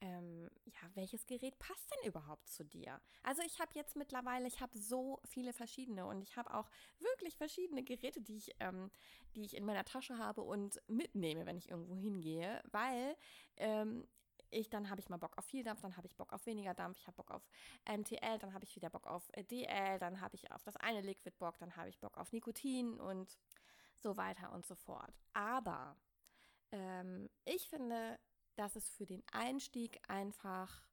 ähm, 0.00 0.50
ja, 0.64 0.90
welches 0.94 1.26
Gerät 1.26 1.58
passt 1.58 1.90
denn 1.90 2.08
überhaupt 2.08 2.48
zu 2.48 2.64
dir? 2.64 3.00
Also 3.22 3.42
ich 3.42 3.60
habe 3.60 3.72
jetzt 3.74 3.96
mittlerweile, 3.96 4.46
ich 4.46 4.60
habe 4.60 4.76
so 4.76 5.20
viele 5.24 5.52
verschiedene 5.52 6.06
und 6.06 6.22
ich 6.22 6.36
habe 6.36 6.52
auch 6.54 6.68
wirklich 6.98 7.36
verschiedene 7.36 7.82
Geräte, 7.82 8.20
die 8.20 8.36
ich, 8.36 8.54
ähm, 8.60 8.90
die 9.34 9.44
ich 9.44 9.56
in 9.56 9.64
meiner 9.64 9.84
Tasche 9.84 10.18
habe 10.18 10.42
und 10.42 10.80
mitnehme, 10.88 11.46
wenn 11.46 11.56
ich 11.56 11.70
irgendwo 11.70 11.96
hingehe, 11.96 12.62
weil 12.70 13.16
ähm, 13.56 14.06
ich, 14.50 14.70
dann 14.70 14.88
habe 14.90 15.00
ich 15.00 15.08
mal 15.08 15.16
Bock 15.16 15.36
auf 15.36 15.44
viel 15.44 15.64
Dampf, 15.64 15.80
dann 15.80 15.96
habe 15.96 16.06
ich 16.06 16.16
Bock 16.16 16.32
auf 16.32 16.46
weniger 16.46 16.74
Dampf, 16.74 16.98
ich 16.98 17.06
habe 17.06 17.16
Bock 17.16 17.30
auf 17.30 17.42
MTL, 17.86 18.38
dann 18.38 18.54
habe 18.54 18.64
ich 18.64 18.76
wieder 18.76 18.90
Bock 18.90 19.06
auf 19.06 19.28
DL, 19.50 19.98
dann 19.98 20.20
habe 20.20 20.36
ich 20.36 20.50
auf 20.52 20.62
das 20.62 20.76
eine 20.76 21.00
Liquid 21.00 21.36
Bock, 21.38 21.58
dann 21.58 21.76
habe 21.76 21.88
ich 21.88 21.98
Bock 21.98 22.16
auf 22.16 22.32
Nikotin 22.32 23.00
und 23.00 23.36
so 23.94 24.16
weiter 24.16 24.52
und 24.52 24.64
so 24.64 24.74
fort. 24.74 25.22
Aber 25.32 25.96
ähm, 26.70 27.28
ich 27.44 27.68
finde, 27.68 28.18
dass 28.56 28.76
es 28.76 28.88
für 28.90 29.06
den 29.06 29.22
Einstieg 29.32 30.00
einfach 30.08 30.86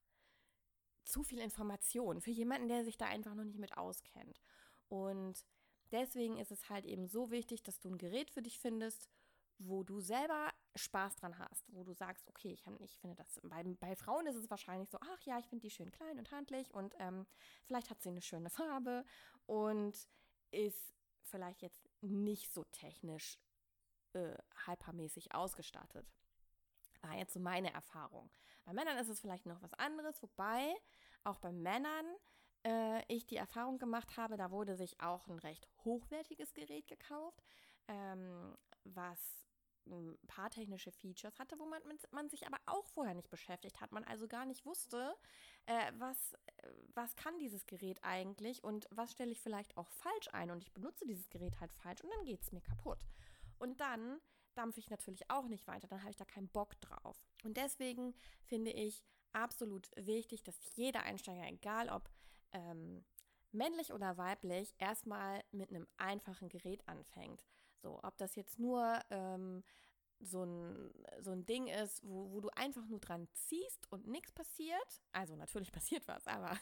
zu 1.03 1.23
viel 1.23 1.39
Information 1.39 2.21
für 2.21 2.31
jemanden, 2.31 2.67
der 2.67 2.83
sich 2.83 2.97
da 2.97 3.05
einfach 3.05 3.33
noch 3.33 3.43
nicht 3.43 3.59
mit 3.59 3.77
auskennt. 3.77 4.39
Und 4.87 5.45
deswegen 5.91 6.37
ist 6.37 6.51
es 6.51 6.69
halt 6.69 6.85
eben 6.85 7.07
so 7.07 7.31
wichtig, 7.31 7.63
dass 7.63 7.79
du 7.79 7.89
ein 7.89 7.97
Gerät 7.97 8.29
für 8.29 8.41
dich 8.41 8.59
findest, 8.59 9.09
wo 9.57 9.83
du 9.83 9.99
selber 9.99 10.51
Spaß 10.75 11.17
dran 11.17 11.37
hast, 11.37 11.65
wo 11.73 11.83
du 11.83 11.93
sagst, 11.93 12.27
okay, 12.29 12.53
ich, 12.53 12.65
ich 12.79 12.97
finde 12.97 13.15
das, 13.15 13.39
bei, 13.43 13.63
bei 13.63 13.95
Frauen 13.95 14.25
ist 14.25 14.35
es 14.35 14.49
wahrscheinlich 14.49 14.89
so, 14.89 14.97
ach 15.01 15.21
ja, 15.23 15.37
ich 15.37 15.47
finde 15.47 15.67
die 15.67 15.69
schön 15.69 15.91
klein 15.91 16.17
und 16.17 16.31
handlich 16.31 16.73
und 16.73 16.95
ähm, 16.99 17.27
vielleicht 17.65 17.89
hat 17.89 18.01
sie 18.01 18.09
eine 18.09 18.21
schöne 18.21 18.49
Farbe 18.49 19.05
und 19.45 20.07
ist 20.51 20.95
vielleicht 21.21 21.61
jetzt 21.61 21.87
nicht 22.01 22.51
so 22.51 22.63
technisch 22.65 23.37
äh, 24.13 24.35
hypermäßig 24.65 25.33
ausgestattet. 25.35 26.11
War 27.01 27.17
jetzt 27.17 27.33
so 27.33 27.39
meine 27.39 27.73
Erfahrung. 27.73 28.29
Bei 28.63 28.73
Männern 28.73 28.97
ist 28.97 29.09
es 29.09 29.19
vielleicht 29.19 29.45
noch 29.45 29.61
was 29.61 29.73
anderes, 29.73 30.21
wobei 30.21 30.75
auch 31.23 31.39
bei 31.39 31.51
Männern 31.51 32.05
äh, 32.63 33.03
ich 33.07 33.25
die 33.25 33.37
Erfahrung 33.37 33.79
gemacht 33.79 34.17
habe, 34.17 34.37
da 34.37 34.51
wurde 34.51 34.75
sich 34.75 34.99
auch 35.01 35.27
ein 35.27 35.39
recht 35.39 35.67
hochwertiges 35.83 36.53
Gerät 36.53 36.87
gekauft, 36.87 37.41
ähm, 37.87 38.55
was 38.83 39.41
ein 39.87 40.17
paar 40.27 40.49
technische 40.49 40.91
Features 40.91 41.39
hatte, 41.39 41.57
wo 41.57 41.65
man, 41.65 41.81
man 42.11 42.29
sich 42.29 42.45
aber 42.45 42.57
auch 42.67 42.85
vorher 42.87 43.15
nicht 43.15 43.29
beschäftigt 43.29 43.81
hat. 43.81 43.91
Man 43.91 44.03
also 44.03 44.27
gar 44.27 44.45
nicht 44.45 44.65
wusste, 44.65 45.15
äh, 45.65 45.91
was, 45.97 46.35
was 46.93 47.15
kann 47.15 47.37
dieses 47.39 47.65
Gerät 47.65 47.99
eigentlich 48.03 48.63
und 48.63 48.85
was 48.91 49.11
stelle 49.11 49.31
ich 49.31 49.41
vielleicht 49.41 49.77
auch 49.77 49.89
falsch 49.89 50.29
ein 50.33 50.51
und 50.51 50.63
ich 50.63 50.71
benutze 50.71 51.05
dieses 51.05 51.29
Gerät 51.29 51.59
halt 51.59 51.71
falsch 51.73 52.01
und 52.01 52.11
dann 52.13 52.25
geht 52.25 52.41
es 52.41 52.51
mir 52.51 52.61
kaputt. 52.61 53.05
Und 53.57 53.81
dann 53.81 54.19
dampfe 54.55 54.79
ich 54.79 54.89
natürlich 54.89 55.29
auch 55.29 55.47
nicht 55.47 55.67
weiter, 55.67 55.87
dann 55.87 56.01
habe 56.01 56.11
ich 56.11 56.17
da 56.17 56.25
keinen 56.25 56.49
Bock 56.49 56.79
drauf. 56.81 57.23
Und 57.43 57.57
deswegen 57.57 58.13
finde 58.43 58.71
ich 58.71 59.03
absolut 59.33 59.89
wichtig, 59.95 60.43
dass 60.43 60.57
jeder 60.75 61.03
Einsteiger, 61.03 61.47
egal 61.47 61.89
ob 61.89 62.09
ähm, 62.51 63.05
männlich 63.51 63.93
oder 63.93 64.17
weiblich, 64.17 64.73
erstmal 64.77 65.43
mit 65.51 65.69
einem 65.69 65.87
einfachen 65.97 66.49
Gerät 66.49 66.87
anfängt. 66.87 67.45
So, 67.81 67.99
ob 68.03 68.17
das 68.17 68.35
jetzt 68.35 68.59
nur 68.59 68.99
ähm, 69.09 69.63
so 70.23 70.43
ein, 70.43 70.93
so 71.19 71.31
ein 71.31 71.45
Ding 71.45 71.67
ist, 71.67 72.03
wo, 72.03 72.31
wo 72.31 72.41
du 72.41 72.49
einfach 72.49 72.85
nur 72.85 72.99
dran 72.99 73.27
ziehst 73.33 73.91
und 73.91 74.07
nichts 74.07 74.31
passiert. 74.31 75.01
Also 75.11 75.35
natürlich 75.35 75.71
passiert 75.71 76.07
was, 76.07 76.27
aber 76.27 76.57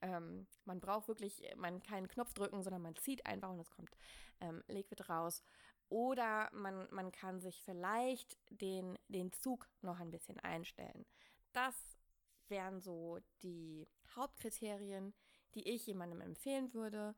ähm, 0.00 0.46
man 0.64 0.80
braucht 0.80 1.08
wirklich, 1.08 1.42
man 1.56 1.82
keinen 1.82 2.08
Knopf 2.08 2.34
drücken, 2.34 2.62
sondern 2.62 2.82
man 2.82 2.96
zieht 2.96 3.26
einfach 3.26 3.50
und 3.50 3.60
es 3.60 3.70
kommt 3.70 3.96
ähm, 4.40 4.62
Liquid 4.68 5.02
raus. 5.08 5.42
Oder 5.88 6.50
man, 6.52 6.88
man 6.90 7.12
kann 7.12 7.40
sich 7.40 7.62
vielleicht 7.62 8.38
den, 8.50 8.98
den 9.08 9.32
Zug 9.32 9.68
noch 9.82 10.00
ein 10.00 10.10
bisschen 10.10 10.40
einstellen. 10.40 11.04
Das 11.52 11.74
wären 12.48 12.80
so 12.80 13.18
die 13.42 13.88
Hauptkriterien, 14.14 15.14
die 15.54 15.68
ich 15.68 15.86
jemandem 15.86 16.20
empfehlen 16.20 16.72
würde 16.72 17.14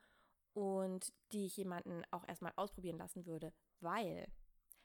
und 0.55 1.13
die 1.33 1.47
ich 1.47 1.57
jemanden 1.57 2.03
auch 2.11 2.27
erstmal 2.27 2.53
ausprobieren 2.57 2.99
lassen 2.99 3.27
würde, 3.27 3.53
weil 3.81 4.27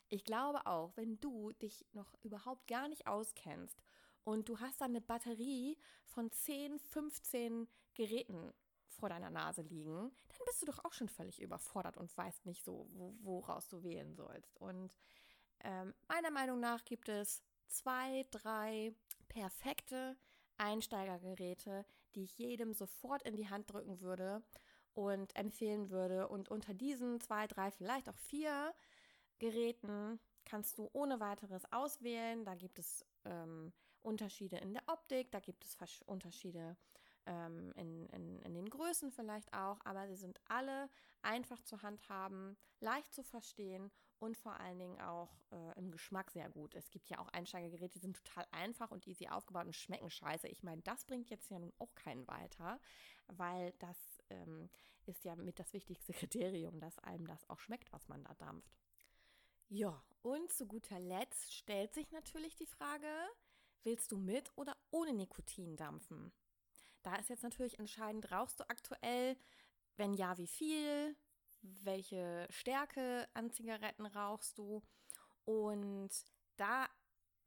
ich 0.09 0.23
glaube 0.23 0.65
auch, 0.65 0.95
wenn 0.97 1.19
du 1.19 1.51
dich 1.53 1.85
noch 1.93 2.13
überhaupt 2.23 2.67
gar 2.67 2.87
nicht 2.87 3.07
auskennst 3.07 3.81
und 4.23 4.49
du 4.49 4.59
hast 4.59 4.81
dann 4.81 4.91
eine 4.91 5.01
Batterie 5.01 5.77
von 6.05 6.31
10, 6.31 6.79
15 6.79 7.67
Geräten 7.93 8.53
vor 8.99 9.09
deiner 9.09 9.29
Nase 9.29 9.61
liegen, 9.61 10.11
dann 10.27 10.45
bist 10.45 10.61
du 10.61 10.65
doch 10.65 10.83
auch 10.85 10.93
schon 10.93 11.09
völlig 11.09 11.41
überfordert 11.41 11.97
und 11.97 12.15
weißt 12.15 12.45
nicht 12.45 12.63
so, 12.63 12.87
wo, 12.91 13.15
woraus 13.21 13.67
du 13.67 13.83
wählen 13.83 14.13
sollst. 14.13 14.55
Und 14.57 14.97
ähm, 15.63 15.93
meiner 16.07 16.31
Meinung 16.31 16.59
nach 16.59 16.85
gibt 16.85 17.09
es 17.09 17.41
zwei, 17.67 18.25
drei 18.31 18.93
perfekte 19.27 20.17
Einsteigergeräte, 20.57 21.85
die 22.15 22.23
ich 22.23 22.37
jedem 22.37 22.73
sofort 22.73 23.23
in 23.23 23.35
die 23.35 23.49
Hand 23.49 23.71
drücken 23.71 24.01
würde 24.01 24.43
und 24.93 25.35
empfehlen 25.35 25.89
würde. 25.89 26.27
Und 26.27 26.49
unter 26.49 26.73
diesen 26.73 27.21
zwei, 27.21 27.47
drei, 27.47 27.71
vielleicht 27.71 28.09
auch 28.09 28.17
vier 28.17 28.73
Geräten 29.39 30.19
kannst 30.45 30.77
du 30.77 30.89
ohne 30.93 31.19
weiteres 31.19 31.63
auswählen. 31.71 32.43
Da 32.43 32.55
gibt 32.55 32.79
es 32.79 33.05
ähm, 33.25 33.71
Unterschiede 34.01 34.57
in 34.57 34.73
der 34.73 34.83
Optik, 34.87 35.31
da 35.31 35.39
gibt 35.39 35.65
es 35.65 35.77
Unterschiede 36.05 36.75
ähm, 37.29 37.71
in, 37.75 38.07
in, 38.07 38.39
in 38.39 38.53
den 38.55 38.69
Größen 38.69 39.11
vielleicht 39.11 39.53
auch, 39.53 39.79
aber 39.85 40.07
sie 40.07 40.15
sind 40.15 40.39
alle 40.47 40.89
einfach 41.21 41.61
zu 41.61 41.81
handhaben, 41.83 42.57
leicht 42.79 43.13
zu 43.13 43.23
verstehen 43.23 43.91
und 44.17 44.35
vor 44.35 44.59
allen 44.59 44.79
Dingen 44.79 44.99
auch 44.99 45.29
äh, 45.51 45.77
im 45.77 45.91
Geschmack 45.91 46.31
sehr 46.31 46.49
gut. 46.49 46.73
Es 46.73 46.89
gibt 46.89 47.07
ja 47.09 47.19
auch 47.19 47.27
Einsteigergeräte, 47.29 47.93
die 47.93 47.99
sind 47.99 48.17
total 48.17 48.45
einfach 48.51 48.89
und 48.89 49.07
easy 49.07 49.27
aufgebaut 49.27 49.67
und 49.67 49.75
schmecken 49.75 50.09
scheiße. 50.09 50.47
Ich 50.47 50.63
meine, 50.63 50.81
das 50.81 51.05
bringt 51.05 51.29
jetzt 51.29 51.49
ja 51.51 51.59
nun 51.59 51.71
auch 51.77 51.93
keinen 51.93 52.27
weiter, 52.27 52.79
weil 53.27 53.73
das 53.79 53.97
ähm, 54.31 54.69
ist 55.05 55.23
ja 55.23 55.35
mit 55.35 55.59
das 55.59 55.71
wichtigste 55.73 56.13
Kriterium, 56.13 56.79
dass 56.79 56.97
einem 56.99 57.27
das 57.27 57.47
auch 57.49 57.59
schmeckt, 57.59 57.91
was 57.93 58.07
man 58.07 58.23
da 58.23 58.33
dampft. 58.35 58.75
Ja, 59.67 60.03
und 60.23 60.51
zu 60.51 60.65
guter 60.65 60.99
Letzt 60.99 61.53
stellt 61.53 61.93
sich 61.93 62.11
natürlich 62.11 62.55
die 62.55 62.65
Frage, 62.65 63.07
willst 63.83 64.11
du 64.11 64.17
mit 64.17 64.51
oder 64.55 64.75
ohne 64.89 65.13
Nikotin 65.13 65.77
dampfen? 65.77 66.33
Da 67.03 67.15
ist 67.15 67.29
jetzt 67.29 67.43
natürlich 67.43 67.79
entscheidend, 67.79 68.31
rauchst 68.31 68.59
du 68.59 68.69
aktuell? 68.69 69.37
Wenn 69.95 70.13
ja, 70.13 70.37
wie 70.37 70.47
viel? 70.47 71.15
Welche 71.61 72.47
Stärke 72.49 73.27
an 73.33 73.51
Zigaretten 73.51 74.05
rauchst 74.05 74.57
du? 74.57 74.81
Und 75.45 76.11
da 76.57 76.87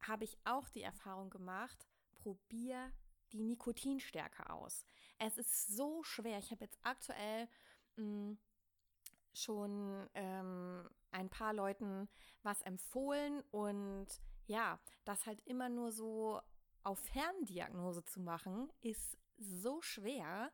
habe 0.03 0.25
ich 0.25 0.37
auch 0.45 0.69
die 0.69 0.83
Erfahrung 0.83 1.31
gemacht, 1.31 1.89
probier 2.23 2.93
die 3.33 3.43
Nikotinstärke 3.43 4.51
aus. 4.51 4.85
Es 5.19 5.39
ist 5.39 5.75
so 5.75 6.03
schwer. 6.03 6.39
Ich 6.39 6.51
habe 6.51 6.65
jetzt 6.65 6.79
aktuell 6.83 7.49
mh, 7.97 8.05
hm, 8.05 8.39
schon 9.33 10.09
ähm, 10.15 10.89
ein 11.11 11.31
paar 11.31 11.55
Leuten 11.55 12.09
was 12.43 12.61
empfohlen 12.63 13.43
und 13.51 14.09
ja, 14.47 14.79
das 15.05 15.25
halt 15.27 15.41
immer 15.47 15.69
nur 15.69 15.93
so 15.93 16.41
auf 16.83 16.99
Ferndiagnose 16.99 18.05
zu 18.05 18.21
machen, 18.21 18.71
ist 18.81 19.17
so 19.39 19.83
schwer, 19.83 20.53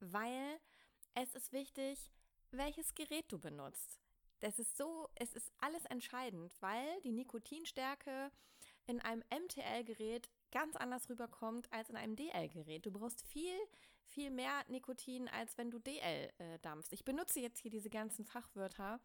weil 0.00 0.60
es 1.14 1.34
ist 1.34 1.52
wichtig, 1.52 2.10
welches 2.50 2.94
Gerät 2.94 3.26
du 3.28 3.38
benutzt. 3.38 3.98
Das 4.40 4.58
ist 4.58 4.76
so, 4.76 5.08
es 5.16 5.32
ist 5.32 5.52
alles 5.58 5.84
entscheidend, 5.86 6.54
weil 6.60 7.00
die 7.02 7.12
Nikotinstärke 7.12 8.30
in 8.86 9.00
einem 9.00 9.22
MTL-Gerät 9.30 10.30
ganz 10.50 10.76
anders 10.76 11.08
rüberkommt 11.10 11.70
als 11.72 11.90
in 11.90 11.96
einem 11.96 12.16
DL-Gerät. 12.16 12.86
Du 12.86 12.92
brauchst 12.92 13.22
viel, 13.22 13.58
viel 14.06 14.30
mehr 14.30 14.64
Nikotin, 14.68 15.28
als 15.28 15.58
wenn 15.58 15.70
du 15.70 15.78
DL 15.78 16.32
äh, 16.38 16.58
dampfst. 16.60 16.92
Ich 16.92 17.04
benutze 17.04 17.40
jetzt 17.40 17.58
hier 17.58 17.70
diese 17.70 17.90
ganzen 17.90 18.24
Fachwörter, 18.24 19.00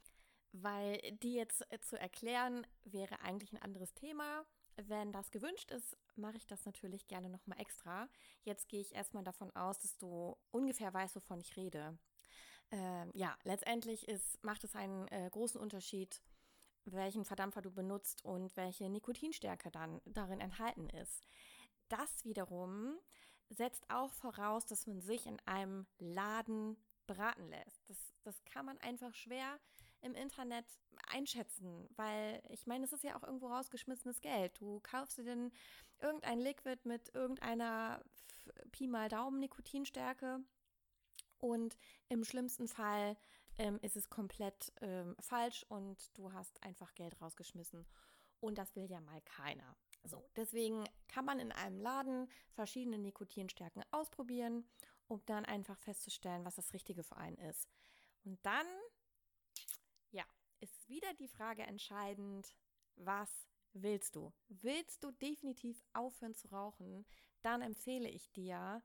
weil 0.51 1.01
die 1.23 1.33
jetzt 1.33 1.65
äh, 1.71 1.79
zu 1.81 1.99
erklären 1.99 2.65
wäre 2.83 3.19
eigentlich 3.21 3.51
ein 3.51 3.61
anderes 3.61 3.93
Thema. 3.93 4.45
Wenn 4.75 5.11
das 5.11 5.31
gewünscht 5.31 5.71
ist, 5.71 5.97
mache 6.15 6.37
ich 6.37 6.47
das 6.47 6.65
natürlich 6.65 7.07
gerne 7.07 7.29
nochmal 7.29 7.59
extra. 7.59 8.09
Jetzt 8.43 8.69
gehe 8.69 8.81
ich 8.81 8.93
erstmal 8.93 9.23
davon 9.23 9.55
aus, 9.55 9.79
dass 9.79 9.97
du 9.97 10.35
ungefähr 10.51 10.93
weißt, 10.93 11.15
wovon 11.15 11.39
ich 11.39 11.55
rede. 11.55 11.97
Ähm, 12.71 13.11
ja, 13.13 13.37
letztendlich 13.43 14.07
ist, 14.07 14.43
macht 14.43 14.63
es 14.63 14.75
einen 14.75 15.07
äh, 15.09 15.29
großen 15.31 15.59
Unterschied, 15.59 16.21
welchen 16.85 17.23
Verdampfer 17.23 17.61
du 17.61 17.71
benutzt 17.71 18.25
und 18.25 18.55
welche 18.57 18.89
Nikotinstärke 18.89 19.69
dann 19.69 20.01
darin 20.05 20.39
enthalten 20.39 20.89
ist. 20.89 21.21
Das 21.89 22.25
wiederum 22.25 22.97
setzt 23.49 23.87
auch 23.89 24.11
voraus, 24.11 24.65
dass 24.65 24.87
man 24.87 25.01
sich 25.01 25.27
in 25.27 25.39
einem 25.45 25.85
Laden 25.99 26.77
beraten 27.05 27.47
lässt. 27.47 27.87
Das, 27.89 28.13
das 28.23 28.43
kann 28.45 28.65
man 28.65 28.79
einfach 28.79 29.13
schwer 29.13 29.59
im 30.03 30.15
Internet 30.15 30.65
einschätzen, 31.09 31.89
weil 31.95 32.41
ich 32.49 32.67
meine, 32.67 32.85
es 32.85 32.93
ist 32.93 33.03
ja 33.03 33.15
auch 33.15 33.23
irgendwo 33.23 33.47
rausgeschmissenes 33.47 34.21
Geld. 34.21 34.59
Du 34.59 34.79
kaufst 34.81 35.17
dir 35.17 35.23
denn 35.23 35.51
irgendein 35.99 36.39
Liquid 36.39 36.79
mit 36.83 37.13
irgendeiner 37.13 38.03
Pi 38.71 38.87
mal 38.87 39.09
Daumen 39.09 39.39
Nikotinstärke 39.39 40.39
und 41.39 41.77
im 42.09 42.23
schlimmsten 42.23 42.67
Fall 42.67 43.17
ähm, 43.57 43.79
ist 43.81 43.95
es 43.95 44.09
komplett 44.09 44.71
ähm, 44.81 45.15
falsch 45.19 45.65
und 45.69 46.17
du 46.17 46.31
hast 46.33 46.61
einfach 46.63 46.93
Geld 46.95 47.21
rausgeschmissen. 47.21 47.85
Und 48.39 48.57
das 48.57 48.75
will 48.75 48.89
ja 48.89 48.99
mal 48.99 49.21
keiner. 49.21 49.75
So, 50.03 50.29
deswegen 50.35 50.83
kann 51.07 51.23
man 51.23 51.39
in 51.39 51.51
einem 51.53 51.79
Laden 51.79 52.29
verschiedene 52.51 52.97
Nikotinstärken 52.97 53.83
ausprobieren, 53.91 54.65
um 55.07 55.21
dann 55.25 55.45
einfach 55.45 55.77
festzustellen, 55.79 56.43
was 56.43 56.55
das 56.55 56.73
Richtige 56.73 57.03
für 57.03 57.15
einen 57.15 57.37
ist. 57.37 57.69
Und 58.25 58.37
dann 58.45 58.65
ist 60.59 60.89
wieder 60.89 61.13
die 61.15 61.27
Frage 61.27 61.63
entscheidend, 61.63 62.55
was 62.95 63.47
willst 63.73 64.15
du? 64.15 64.33
Willst 64.49 65.03
du 65.03 65.11
definitiv 65.11 65.83
aufhören 65.93 66.35
zu 66.35 66.49
rauchen? 66.49 67.05
Dann 67.41 67.61
empfehle 67.61 68.09
ich 68.09 68.31
dir, 68.31 68.81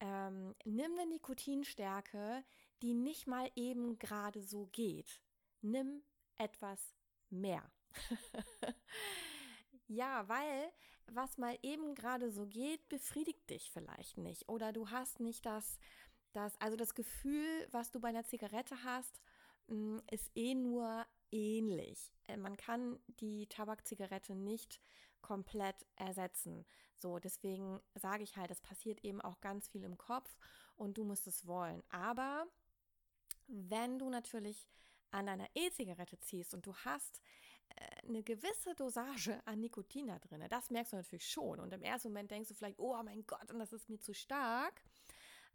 ähm, 0.00 0.54
nimm 0.64 0.92
eine 0.92 1.06
Nikotinstärke, 1.06 2.44
die 2.82 2.94
nicht 2.94 3.26
mal 3.26 3.50
eben 3.54 3.98
gerade 3.98 4.42
so 4.42 4.66
geht. 4.66 5.22
Nimm 5.60 6.02
etwas 6.36 6.94
mehr. 7.30 7.70
ja, 9.86 10.28
weil 10.28 10.72
was 11.06 11.38
mal 11.38 11.58
eben 11.62 11.94
gerade 11.94 12.30
so 12.30 12.46
geht, 12.46 12.88
befriedigt 12.88 13.48
dich 13.50 13.70
vielleicht 13.70 14.18
nicht. 14.18 14.48
Oder 14.48 14.72
du 14.72 14.90
hast 14.90 15.20
nicht 15.20 15.46
das, 15.46 15.78
das, 16.32 16.60
also 16.60 16.76
das 16.76 16.94
Gefühl, 16.94 17.68
was 17.70 17.90
du 17.90 18.00
bei 18.00 18.08
einer 18.08 18.24
Zigarette 18.24 18.82
hast, 18.82 19.20
ist 20.10 20.30
eh 20.34 20.54
nur 20.54 21.06
ähnlich. 21.30 22.12
Äh, 22.28 22.36
man 22.36 22.56
kann 22.56 22.98
die 23.20 23.46
Tabakzigarette 23.46 24.34
nicht 24.34 24.80
komplett 25.20 25.86
ersetzen. 25.96 26.66
So, 26.94 27.18
deswegen 27.18 27.80
sage 27.94 28.22
ich 28.22 28.36
halt, 28.36 28.50
es 28.50 28.60
passiert 28.60 29.04
eben 29.04 29.20
auch 29.20 29.40
ganz 29.40 29.68
viel 29.68 29.84
im 29.84 29.96
Kopf 29.96 30.36
und 30.76 30.98
du 30.98 31.04
musst 31.04 31.26
es 31.26 31.46
wollen. 31.46 31.82
Aber 31.90 32.46
wenn 33.46 33.98
du 33.98 34.10
natürlich 34.10 34.68
an 35.10 35.26
deiner 35.26 35.48
E-Zigarette 35.54 36.18
ziehst 36.20 36.54
und 36.54 36.66
du 36.66 36.74
hast 36.76 37.20
äh, 37.76 38.06
eine 38.06 38.22
gewisse 38.22 38.74
Dosage 38.74 39.40
an 39.46 39.60
Nikotin 39.60 40.06
da 40.06 40.18
drin, 40.18 40.44
das 40.48 40.70
merkst 40.70 40.92
du 40.92 40.96
natürlich 40.96 41.28
schon. 41.28 41.60
Und 41.60 41.72
im 41.72 41.82
ersten 41.82 42.08
Moment 42.08 42.30
denkst 42.30 42.48
du 42.48 42.54
vielleicht, 42.54 42.78
oh 42.78 43.00
mein 43.02 43.26
Gott, 43.26 43.50
und 43.50 43.58
das 43.58 43.72
ist 43.72 43.88
mir 43.88 44.00
zu 44.00 44.14
stark. 44.14 44.82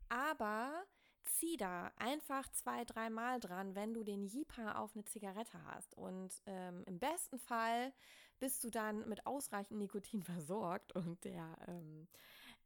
Aber 0.10 0.86
zieh 1.28 1.58
da 1.58 1.92
einfach 1.98 2.50
zwei, 2.52 2.84
dreimal 2.86 3.40
dran, 3.40 3.76
wenn 3.76 3.94
du 3.94 4.04
den 4.04 4.26
Jipa 4.26 4.74
auf 4.74 4.96
eine 4.96 5.06
Zigarette 5.06 5.64
hast. 5.66 5.96
Und 5.96 6.42
ähm, 6.46 6.84
im 6.86 7.00
besten 7.00 7.40
Fall 7.40 7.94
bist 8.40 8.64
du 8.64 8.70
dann 8.70 9.08
mit 9.08 9.26
ausreichend 9.26 9.80
Nikotin 9.80 10.24
versorgt 10.24 10.94
und 10.94 11.24
der 11.24 11.58
ähm, 11.68 12.08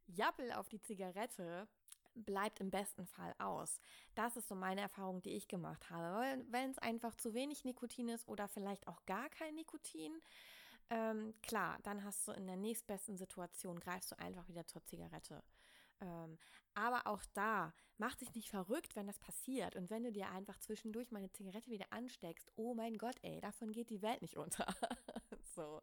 Jappel 0.06 0.52
auf 0.52 0.68
die 0.68 0.80
Zigarette 0.80 1.68
bleibt 2.14 2.60
im 2.60 2.70
besten 2.70 3.06
Fall 3.06 3.34
aus. 3.38 3.80
Das 4.14 4.36
ist 4.36 4.48
so 4.48 4.54
meine 4.54 4.82
Erfahrung, 4.82 5.22
die 5.22 5.30
ich 5.30 5.48
gemacht 5.48 5.88
habe. 5.90 6.44
Wenn 6.50 6.70
es 6.70 6.78
einfach 6.78 7.14
zu 7.14 7.34
wenig 7.34 7.64
Nikotin 7.64 8.08
ist 8.08 8.28
oder 8.28 8.48
vielleicht 8.48 8.86
auch 8.86 9.04
gar 9.06 9.28
kein 9.30 9.54
Nikotin, 9.54 10.12
ähm, 10.90 11.32
klar, 11.42 11.78
dann 11.84 12.04
hast 12.04 12.28
du 12.28 12.32
in 12.32 12.46
der 12.46 12.56
nächstbesten 12.56 13.16
Situation, 13.16 13.80
greifst 13.80 14.12
du 14.12 14.18
einfach 14.18 14.46
wieder 14.48 14.66
zur 14.66 14.84
Zigarette. 14.84 15.42
Ähm, 16.02 16.38
aber 16.74 17.06
auch 17.06 17.22
da, 17.34 17.72
mach 17.96 18.16
dich 18.16 18.34
nicht 18.34 18.48
verrückt, 18.48 18.96
wenn 18.96 19.06
das 19.06 19.18
passiert. 19.18 19.76
Und 19.76 19.90
wenn 19.90 20.04
du 20.04 20.12
dir 20.12 20.28
einfach 20.30 20.58
zwischendurch 20.58 21.10
meine 21.10 21.30
Zigarette 21.30 21.70
wieder 21.70 21.86
ansteckst, 21.90 22.50
oh 22.56 22.74
mein 22.74 22.98
Gott, 22.98 23.16
ey, 23.22 23.40
davon 23.40 23.72
geht 23.72 23.90
die 23.90 24.02
Welt 24.02 24.20
nicht 24.22 24.36
unter. 24.36 24.66
so. 25.54 25.80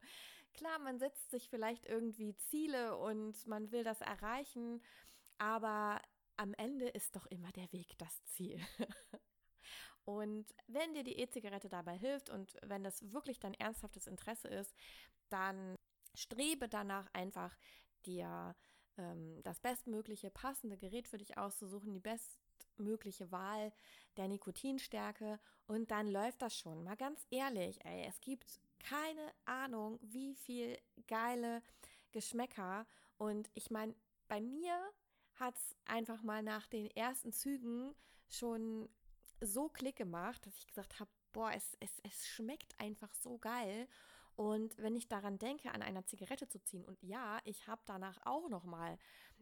Klar, 0.54 0.80
man 0.80 1.00
setzt 1.00 1.32
sich 1.32 1.48
vielleicht 1.50 1.86
irgendwie 1.86 2.36
Ziele 2.36 2.98
und 2.98 3.48
man 3.48 3.72
will 3.72 3.84
das 3.84 4.02
erreichen, 4.02 4.82
aber 5.38 6.02
am 6.38 6.54
Ende 6.56 6.88
ist 6.88 7.16
doch 7.16 7.28
immer 7.28 7.52
der 7.52 7.72
Weg 7.72 7.98
das 8.00 8.26
Ziel. 8.26 8.60
und 10.06 10.54
wenn 10.68 10.94
dir 10.96 11.04
die 11.04 11.20
E-Zigarette 11.20 11.70
dabei 11.70 11.98
hilft 11.98 12.30
und 12.30 12.58
wenn 12.64 12.84
das 12.84 13.14
wirklich 13.14 13.40
dein 13.40 13.54
ernsthaftes 13.54 14.08
Interesse 14.08 14.48
ist, 14.48 14.74
dann 15.30 15.78
strebe 16.16 16.68
danach 16.68 17.08
einfach 17.14 17.56
dir 18.06 18.56
ähm, 19.00 19.42
das 19.44 19.60
bestmögliche 19.60 20.30
passende 20.30 20.78
Gerät 20.78 21.08
für 21.08 21.18
dich 21.18 21.38
auszusuchen, 21.38 21.94
die 21.94 22.00
bestmögliche 22.00 23.32
Wahl 23.32 23.72
der 24.18 24.28
Nikotinstärke 24.28 25.40
und 25.68 25.90
dann 25.92 26.08
läuft 26.08 26.42
das 26.42 26.58
schon. 26.58 26.84
Mal 26.84 26.98
ganz 26.98 27.26
ehrlich, 27.32 27.84
ey, 27.86 28.06
es 28.08 28.20
gibt 28.22 28.60
keine 28.80 29.34
Ahnung, 29.46 30.00
wie 30.02 30.36
viel 30.36 30.78
geile 31.08 31.62
Geschmäcker 32.12 32.86
und 33.18 33.50
ich 33.54 33.72
meine, 33.72 33.96
bei 34.28 34.42
mir 34.42 34.78
hat 35.36 35.56
es 35.56 35.76
einfach 35.86 36.22
mal 36.22 36.44
nach 36.44 36.68
den 36.68 36.90
ersten 36.92 37.32
Zügen 37.32 37.96
schon 38.28 38.90
so 39.42 39.70
Klick 39.70 39.96
gemacht, 39.96 40.46
dass 40.46 40.58
ich 40.58 40.68
gesagt 40.68 41.00
habe, 41.00 41.10
boah, 41.32 41.52
es, 41.54 41.78
es, 41.80 41.92
es 42.04 42.28
schmeckt 42.28 42.80
einfach 42.80 43.14
so 43.14 43.38
geil. 43.38 43.88
Und 44.40 44.78
wenn 44.78 44.96
ich 44.96 45.10
daran 45.10 45.38
denke, 45.38 45.74
an 45.74 45.82
einer 45.82 46.06
Zigarette 46.06 46.48
zu 46.48 46.64
ziehen, 46.64 46.86
und 46.86 47.04
ja, 47.04 47.42
ich 47.44 47.68
habe 47.68 47.82
danach 47.86 48.18
auch 48.26 48.48
noch 48.48 48.64
mal 48.64 48.98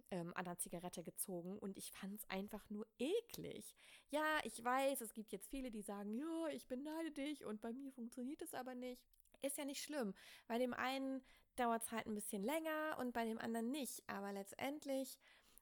ähm, 0.10 0.34
an 0.34 0.46
der 0.46 0.58
Zigarette 0.58 1.04
gezogen 1.04 1.56
und 1.60 1.78
ich 1.78 1.92
fand 1.92 2.16
es 2.16 2.28
einfach 2.32 2.68
nur 2.72 2.88
eklig. 2.98 3.76
Ja, 4.10 4.40
ich 4.44 4.64
weiß, 4.64 5.02
es 5.02 5.14
gibt 5.14 5.32
jetzt 5.34 5.50
viele, 5.52 5.70
die 5.70 5.84
sagen, 5.84 6.18
ja, 6.18 6.48
ich 6.52 6.66
beneide 6.66 7.12
dich 7.12 7.46
und 7.46 7.62
bei 7.62 7.74
mir 7.74 7.92
funktioniert 7.92 8.42
es 8.42 8.56
aber 8.56 8.74
nicht. 8.74 9.06
Ist 9.44 9.60
ja 9.60 9.66
nicht 9.66 9.84
schlimm. 9.84 10.16
Bei 10.48 10.58
dem 10.58 10.74
einen 10.74 11.22
dauert 11.58 11.84
es 11.84 11.92
halt 11.92 12.08
ein 12.08 12.16
bisschen 12.16 12.42
länger 12.42 12.98
und 13.00 13.14
bei 13.14 13.24
dem 13.24 13.38
anderen 13.38 13.70
nicht. 13.70 14.02
Aber 14.10 14.34
letztendlich 14.34 15.20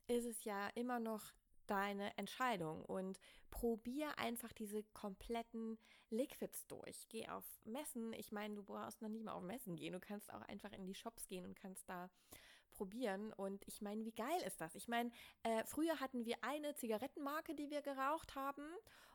ist 0.07 0.23
es 0.23 0.45
ja 0.45 0.69
immer 0.75 1.01
noch 1.01 1.33
deine 1.67 2.17
Entscheidung 2.17 2.85
und 2.85 3.19
probier 3.49 4.17
einfach 4.17 4.53
diese 4.53 4.83
kompletten 4.93 5.77
Liquids 6.15 6.65
durch. 6.67 7.07
Geh 7.09 7.27
auf 7.27 7.45
Messen. 7.65 8.13
Ich 8.13 8.31
meine, 8.31 8.55
du 8.55 8.63
brauchst 8.63 9.01
noch 9.01 9.09
nicht 9.09 9.23
mal 9.23 9.33
auf 9.33 9.43
Messen 9.43 9.75
gehen. 9.75 9.93
Du 9.93 9.99
kannst 9.99 10.33
auch 10.33 10.41
einfach 10.43 10.71
in 10.71 10.85
die 10.85 10.95
Shops 10.95 11.27
gehen 11.27 11.45
und 11.45 11.55
kannst 11.55 11.87
da 11.89 12.09
probieren. 12.71 13.33
Und 13.33 13.63
ich 13.67 13.81
meine, 13.81 14.05
wie 14.05 14.11
geil 14.11 14.41
ist 14.45 14.61
das? 14.61 14.75
Ich 14.75 14.87
meine, 14.87 15.11
äh, 15.43 15.63
früher 15.65 15.99
hatten 15.99 16.25
wir 16.25 16.37
eine 16.41 16.75
Zigarettenmarke, 16.75 17.55
die 17.55 17.69
wir 17.69 17.81
geraucht 17.81 18.35
haben. 18.35 18.65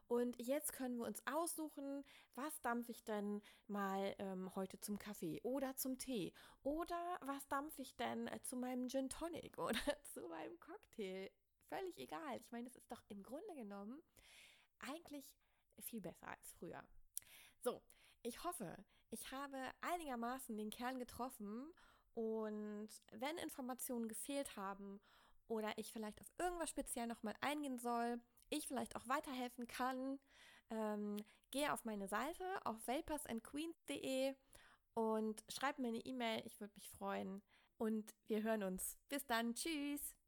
Und 0.08 0.36
jetzt 0.40 0.72
können 0.72 0.96
wir 0.96 1.06
uns 1.06 1.22
aussuchen, 1.24 2.04
was 2.34 2.60
dampfe 2.62 2.90
ich 2.90 3.04
denn 3.04 3.42
mal 3.68 4.16
ähm, 4.18 4.52
heute 4.56 4.80
zum 4.80 4.98
Kaffee 4.98 5.40
oder 5.44 5.76
zum 5.76 5.98
Tee? 5.98 6.32
Oder 6.64 7.18
was 7.20 7.46
dampfe 7.46 7.82
ich 7.82 7.94
denn 7.96 8.26
äh, 8.26 8.40
zu 8.42 8.56
meinem 8.56 8.88
Gin 8.88 9.08
Tonic 9.08 9.56
oder 9.58 9.78
zu 10.12 10.26
meinem 10.28 10.58
Cocktail? 10.58 11.30
Völlig 11.68 11.96
egal. 11.98 12.38
Ich 12.40 12.50
meine, 12.50 12.66
es 12.66 12.74
ist 12.74 12.90
doch 12.90 13.02
im 13.08 13.22
Grunde 13.22 13.54
genommen 13.54 14.02
eigentlich 14.80 15.32
viel 15.83 16.01
besser 16.01 16.29
als 16.29 16.53
früher. 16.59 16.83
So, 17.61 17.83
ich 18.23 18.43
hoffe, 18.45 18.77
ich 19.11 19.31
habe 19.33 19.59
einigermaßen 19.81 20.57
den 20.57 20.71
Kern 20.71 20.99
getroffen 20.99 21.73
und 22.14 22.88
wenn 23.12 23.38
Informationen 23.38 24.09
gefehlt 24.09 24.57
haben 24.57 25.01
oder 25.49 25.77
ich 25.77 25.93
vielleicht 25.93 26.21
auf 26.21 26.31
irgendwas 26.38 26.71
speziell 26.71 27.07
nochmal 27.07 27.35
eingehen 27.40 27.79
soll, 27.79 28.21
ich 28.51 28.66
vielleicht 28.66 28.97
auch 28.97 29.09
weiterhelfen 29.09 29.66
kann, 29.66 30.19
ähm, 30.71 31.16
gehe 31.51 31.73
auf 31.73 31.85
meine 31.85 32.09
Seite 32.09 32.45
auf 32.64 32.77
vaporsandqueens.de 32.87 34.35
und 34.95 35.45
schreib 35.49 35.79
mir 35.79 35.88
eine 35.88 36.05
E-Mail. 36.05 36.43
Ich 36.47 36.61
würde 36.61 36.75
mich 36.75 36.88
freuen. 36.90 37.43
Und 37.79 38.14
wir 38.27 38.43
hören 38.43 38.62
uns. 38.62 38.99
Bis 39.09 39.25
dann. 39.27 39.55
Tschüss. 39.55 40.19